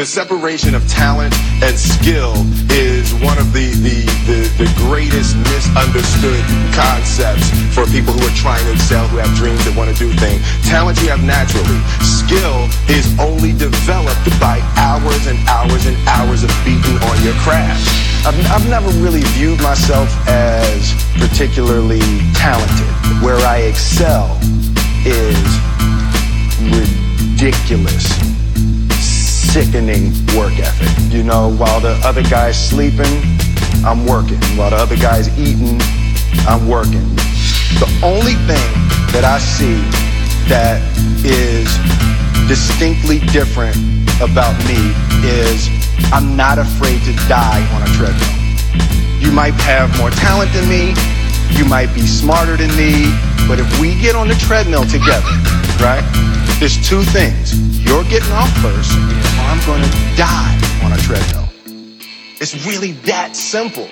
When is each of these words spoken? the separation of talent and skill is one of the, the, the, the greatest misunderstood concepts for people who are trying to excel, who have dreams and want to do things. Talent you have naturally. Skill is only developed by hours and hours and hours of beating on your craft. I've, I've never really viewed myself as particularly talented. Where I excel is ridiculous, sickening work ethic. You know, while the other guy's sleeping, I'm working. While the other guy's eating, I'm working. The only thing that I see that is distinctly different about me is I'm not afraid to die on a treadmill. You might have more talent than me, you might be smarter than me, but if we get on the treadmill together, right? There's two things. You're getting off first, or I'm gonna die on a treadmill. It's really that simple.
the 0.00 0.06
separation 0.06 0.74
of 0.74 0.80
talent 0.88 1.28
and 1.60 1.76
skill 1.76 2.32
is 2.72 3.12
one 3.20 3.36
of 3.36 3.52
the, 3.52 3.68
the, 3.84 4.00
the, 4.24 4.40
the 4.56 4.68
greatest 4.88 5.36
misunderstood 5.52 6.40
concepts 6.72 7.52
for 7.76 7.84
people 7.92 8.16
who 8.16 8.24
are 8.24 8.32
trying 8.40 8.64
to 8.64 8.72
excel, 8.72 9.04
who 9.12 9.20
have 9.20 9.28
dreams 9.36 9.60
and 9.68 9.76
want 9.76 9.92
to 9.92 9.96
do 10.00 10.08
things. 10.16 10.40
Talent 10.64 10.96
you 11.04 11.12
have 11.12 11.20
naturally. 11.20 11.76
Skill 12.00 12.64
is 12.88 13.12
only 13.20 13.52
developed 13.52 14.24
by 14.40 14.64
hours 14.80 15.28
and 15.28 15.36
hours 15.44 15.84
and 15.84 15.92
hours 16.08 16.48
of 16.48 16.50
beating 16.64 16.96
on 17.04 17.16
your 17.20 17.36
craft. 17.44 17.84
I've, 18.24 18.40
I've 18.56 18.68
never 18.72 18.88
really 19.04 19.20
viewed 19.36 19.60
myself 19.60 20.08
as 20.24 20.96
particularly 21.20 22.00
talented. 22.32 22.88
Where 23.20 23.36
I 23.44 23.68
excel 23.68 24.32
is 25.04 25.36
ridiculous, 26.72 28.08
sickening 29.50 30.12
work 30.38 30.54
ethic. 30.62 31.12
You 31.12 31.24
know, 31.24 31.50
while 31.50 31.80
the 31.80 31.98
other 32.06 32.22
guy's 32.22 32.54
sleeping, 32.54 33.20
I'm 33.84 34.06
working. 34.06 34.38
While 34.54 34.70
the 34.70 34.76
other 34.76 34.96
guy's 34.96 35.26
eating, 35.36 35.74
I'm 36.46 36.68
working. 36.68 37.02
The 37.82 37.90
only 38.04 38.38
thing 38.46 38.70
that 39.10 39.26
I 39.26 39.38
see 39.42 39.82
that 40.46 40.78
is 41.26 41.66
distinctly 42.46 43.18
different 43.34 43.74
about 44.22 44.54
me 44.70 44.94
is 45.26 45.66
I'm 46.14 46.36
not 46.36 46.58
afraid 46.58 47.02
to 47.10 47.12
die 47.26 47.66
on 47.74 47.82
a 47.82 47.90
treadmill. 47.98 48.30
You 49.18 49.32
might 49.32 49.54
have 49.66 49.90
more 49.98 50.10
talent 50.10 50.52
than 50.54 50.68
me, 50.70 50.94
you 51.58 51.64
might 51.64 51.92
be 51.92 52.06
smarter 52.06 52.56
than 52.56 52.70
me, 52.78 53.10
but 53.50 53.58
if 53.58 53.66
we 53.80 53.98
get 54.00 54.14
on 54.14 54.28
the 54.28 54.38
treadmill 54.38 54.86
together, 54.86 55.34
right? 55.82 56.06
There's 56.60 56.76
two 56.86 57.02
things. 57.04 57.56
You're 57.82 58.04
getting 58.04 58.30
off 58.32 58.52
first, 58.60 58.92
or 58.92 59.44
I'm 59.48 59.64
gonna 59.64 59.88
die 60.14 60.60
on 60.84 60.92
a 60.92 60.96
treadmill. 60.98 61.48
It's 62.38 62.66
really 62.66 62.92
that 63.08 63.34
simple. 63.34 63.88